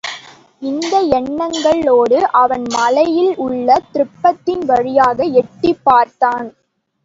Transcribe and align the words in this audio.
இந்த 0.61 0.93
எண்ணங்களோடு 1.11 2.17
அவன் 2.33 2.65
மலையில் 2.69 3.35
உள்ள 3.37 3.79
திருப்பத்தின் 3.93 4.65
வழியாக 4.65 5.23
எட்டிப் 5.41 5.83
பார்த்தான். 5.83 6.49